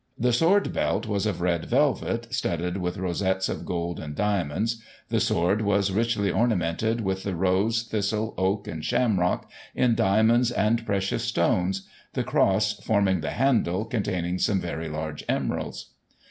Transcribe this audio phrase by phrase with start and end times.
[0.17, 5.19] The sword belt was of red velvet, studded with rosettes of gold and diamonds; the
[5.19, 10.87] sword was richly orna mented with the rose, thistle, oak, and shamrock, in diamonds and
[10.87, 15.91] precious stones, the cross, forming the handle, contain ing some very large emeralds.